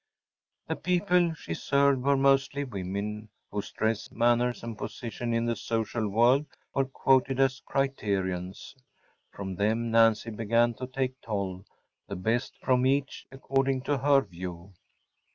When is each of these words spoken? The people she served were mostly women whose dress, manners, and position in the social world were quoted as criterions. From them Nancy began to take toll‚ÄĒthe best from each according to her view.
The 0.67 0.75
people 0.75 1.35
she 1.35 1.53
served 1.53 2.01
were 2.01 2.17
mostly 2.17 2.63
women 2.63 3.29
whose 3.51 3.71
dress, 3.71 4.11
manners, 4.11 4.63
and 4.63 4.75
position 4.75 5.31
in 5.31 5.45
the 5.45 5.55
social 5.55 6.09
world 6.09 6.47
were 6.73 6.85
quoted 6.85 7.39
as 7.39 7.59
criterions. 7.59 8.73
From 9.31 9.53
them 9.57 9.91
Nancy 9.91 10.31
began 10.31 10.73
to 10.79 10.87
take 10.87 11.21
toll‚ÄĒthe 11.21 12.23
best 12.23 12.57
from 12.63 12.87
each 12.87 13.27
according 13.31 13.83
to 13.83 13.99
her 13.99 14.21
view. 14.21 14.73